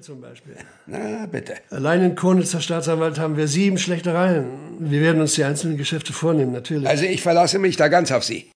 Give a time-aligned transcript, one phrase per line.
[0.00, 0.56] zum Beispiel.
[0.86, 1.54] Na, bitte.
[1.70, 4.46] Allein in Konitzer Staatsanwalt haben wir sieben Schlechtereien.
[4.78, 6.88] Wir werden uns die einzelnen Geschäfte vornehmen, natürlich.
[6.88, 8.50] Also ich verlasse mich da ganz auf Sie.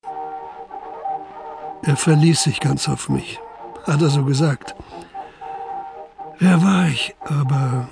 [1.82, 3.38] Er verließ sich ganz auf mich.
[3.84, 4.74] Hat er so gesagt.
[6.38, 7.14] Wer war ich?
[7.20, 7.88] Aber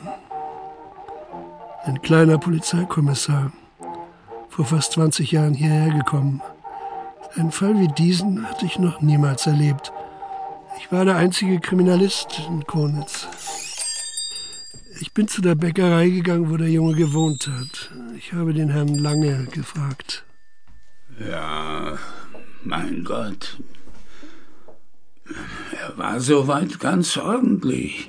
[1.84, 3.52] ein kleiner Polizeikommissar,
[4.48, 6.42] vor fast 20 Jahren hierher gekommen.
[7.36, 9.92] Einen Fall wie diesen hatte ich noch niemals erlebt.
[10.78, 13.26] Ich war der einzige Kriminalist in Konitz.
[15.00, 17.90] Ich bin zu der Bäckerei gegangen, wo der Junge gewohnt hat.
[18.16, 20.24] Ich habe den Herrn Lange gefragt.
[21.18, 21.98] Ja,
[22.62, 23.58] mein Gott.
[25.72, 28.08] Er war soweit ganz ordentlich.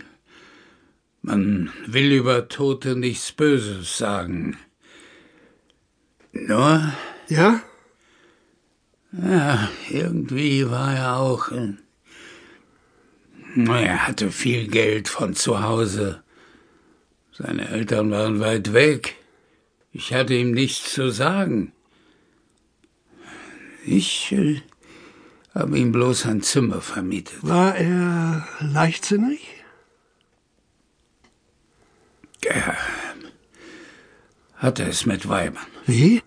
[1.21, 4.57] Man will über Tote nichts Böses sagen.
[6.31, 6.93] Nur.
[7.27, 7.61] Ja?
[9.11, 11.51] Ja, irgendwie war er auch.
[11.51, 11.73] Äh,
[13.65, 16.21] er hatte viel Geld von zu Hause.
[17.31, 19.15] Seine Eltern waren weit weg.
[19.91, 21.71] Ich hatte ihm nichts zu sagen.
[23.83, 24.61] Ich äh,
[25.55, 27.37] habe ihm bloß ein Zimmer vermietet.
[27.41, 29.41] War er leichtsinnig?
[32.45, 32.77] Er
[34.55, 35.65] hatte es mit Weibern.
[35.85, 36.21] Wie?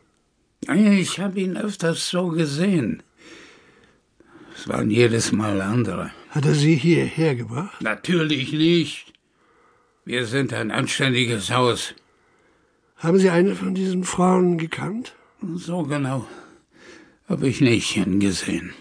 [0.68, 3.02] Ich habe ihn öfters so gesehen.
[4.56, 6.10] Es waren jedes Mal andere.
[6.30, 7.80] Hat er Sie hierher gebracht?
[7.80, 9.12] Natürlich nicht.
[10.04, 11.94] Wir sind ein anständiges Haus.
[12.96, 15.14] Haben Sie eine von diesen Frauen gekannt?
[15.54, 16.26] So genau
[17.30, 18.74] habe ich nicht hingesehen.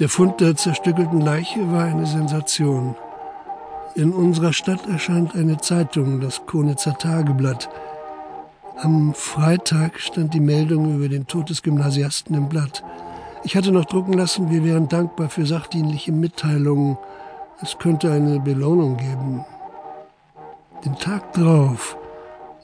[0.00, 2.96] Der Fund der zerstückelten Leiche war eine Sensation.
[3.94, 7.68] In unserer Stadt erscheint eine Zeitung, das Konitzer Tageblatt.
[8.78, 12.82] Am Freitag stand die Meldung über den Tod des Gymnasiasten im Blatt.
[13.44, 16.96] Ich hatte noch drucken lassen, wir wären dankbar für sachdienliche Mitteilungen.
[17.60, 19.44] Es könnte eine Belohnung geben.
[20.84, 21.96] Den Tag drauf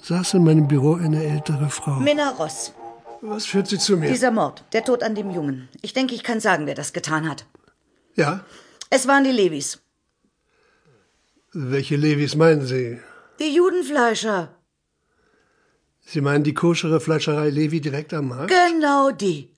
[0.03, 1.97] saß in meinem Büro eine ältere Frau.
[2.01, 2.73] Minna Ross.
[3.21, 4.11] Was führt Sie zu mir?
[4.11, 5.69] Dieser Mord, der Tod an dem Jungen.
[5.83, 7.45] Ich denke, ich kann sagen, wer das getan hat.
[8.17, 8.45] Ja?
[8.89, 9.81] Es waren die Levis.
[11.53, 12.99] Welche Levis meinen Sie?
[13.39, 14.49] Die Judenfleischer.
[16.01, 18.51] Sie meinen die koschere Fleischerei Levi direkt am Markt?
[18.51, 19.51] Genau die.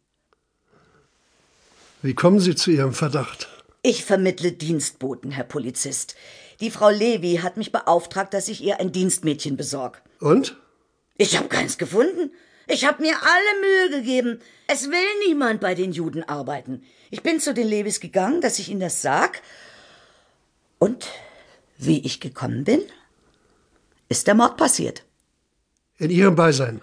[2.05, 3.49] Wie kommen Sie zu Ihrem Verdacht?
[3.81, 6.17] Ich vermittle Dienstboten, Herr Polizist.
[6.59, 10.03] Die Frau Levi hat mich beauftragt, dass ich ihr ein Dienstmädchen besorg.
[10.19, 10.57] Und?
[11.17, 12.33] Ich habe keins gefunden.
[12.67, 14.41] Ich habe mir alle Mühe gegeben.
[14.67, 16.83] Es will niemand bei den Juden arbeiten.
[17.13, 19.41] Ich bin zu den Levis gegangen, dass ich ihnen das sag.
[20.81, 21.07] Und
[21.79, 22.83] wie ich gekommen bin,
[24.09, 25.05] ist der Mord passiert.
[25.99, 26.81] In Ihrem Beisein?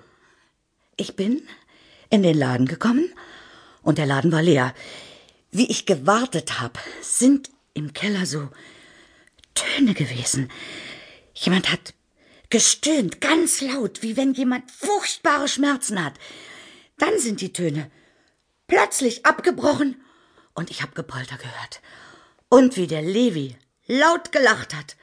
[0.95, 1.41] Ich bin
[2.09, 3.13] in den Laden gekommen
[3.81, 4.73] und der Laden war leer.
[5.51, 8.49] Wie ich gewartet habe, sind im Keller so
[9.55, 10.51] Töne gewesen.
[11.33, 11.93] Jemand hat
[12.49, 16.13] gestöhnt, ganz laut, wie wenn jemand furchtbare Schmerzen hat.
[16.97, 17.89] Dann sind die Töne
[18.67, 20.01] plötzlich abgebrochen
[20.53, 21.81] und ich habe Gepolter gehört.
[22.49, 23.55] Und wie der Levi
[23.87, 24.95] laut gelacht hat.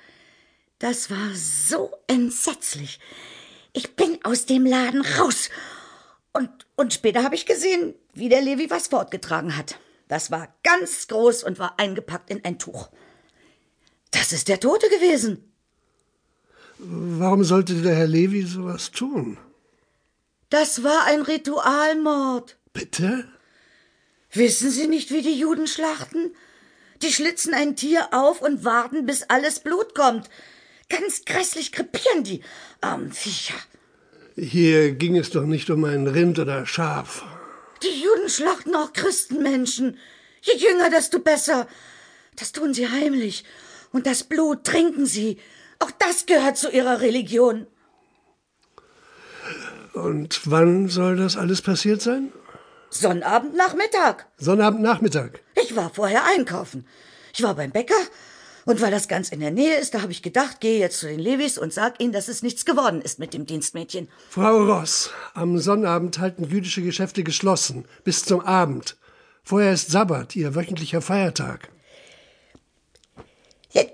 [0.78, 3.00] Das war so entsetzlich.
[3.72, 5.50] Ich bin aus dem Laden raus.
[6.32, 9.78] Und, und später habe ich gesehen, wie der Levi was fortgetragen hat.
[10.08, 12.90] Das war ganz groß und war eingepackt in ein Tuch.
[14.10, 15.52] Das ist der Tote gewesen.
[16.78, 19.38] Warum sollte der Herr Levi sowas tun?
[20.50, 22.56] Das war ein Ritualmord.
[22.72, 23.28] Bitte?
[24.32, 26.32] Wissen Sie nicht, wie die Juden schlachten?
[27.02, 30.30] Die schlitzen ein Tier auf und warten, bis alles Blut kommt.
[30.88, 32.42] Ganz grässlich krepieren die
[32.80, 33.54] armen Viecher.
[34.36, 37.24] Hier ging es doch nicht um ein Rind oder Schaf.
[38.26, 39.98] Juden schlachten auch Christenmenschen.
[40.42, 41.66] Je jünger, desto besser.
[42.36, 43.44] Das tun sie heimlich.
[43.92, 45.38] Und das Blut trinken sie.
[45.78, 47.66] Auch das gehört zu ihrer Religion.
[49.94, 52.32] Und wann soll das alles passiert sein?
[52.90, 54.26] Sonnabendnachmittag.
[54.38, 55.40] Sonnabendnachmittag.
[55.54, 56.86] Ich war vorher einkaufen.
[57.32, 57.94] Ich war beim Bäcker
[58.66, 61.06] und weil das ganz in der Nähe ist, da habe ich gedacht, gehe jetzt zu
[61.06, 64.08] den Levis und sag ihnen, dass es nichts geworden ist mit dem Dienstmädchen.
[64.28, 68.96] Frau Ross, am Sonnabend halten jüdische Geschäfte geschlossen bis zum Abend.
[69.44, 71.68] Vorher ist Sabbat, ihr wöchentlicher Feiertag.
[73.72, 73.86] Der,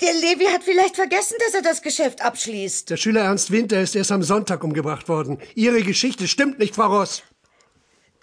[0.00, 2.90] der Levi hat vielleicht vergessen, dass er das Geschäft abschließt.
[2.90, 5.38] Der Schüler Ernst Winter ist erst am Sonntag umgebracht worden.
[5.54, 7.22] Ihre Geschichte stimmt nicht, Frau Ross.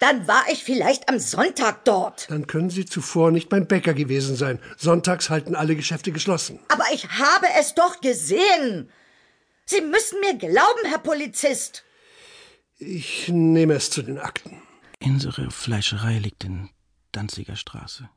[0.00, 2.28] Dann war ich vielleicht am Sonntag dort.
[2.30, 4.58] Dann können Sie zuvor nicht beim Bäcker gewesen sein.
[4.78, 6.58] Sonntags halten alle Geschäfte geschlossen.
[6.68, 8.90] Aber ich habe es doch gesehen.
[9.66, 11.84] Sie müssen mir glauben, Herr Polizist.
[12.78, 14.62] Ich nehme es zu den Akten.
[15.04, 16.70] Unsere Fleischerei liegt in
[17.12, 18.08] Danziger Straße.